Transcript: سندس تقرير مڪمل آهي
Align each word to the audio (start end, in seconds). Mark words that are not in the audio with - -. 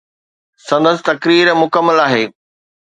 سندس 0.69 0.99
تقرير 1.09 1.47
مڪمل 1.63 1.97
آهي 2.09 2.23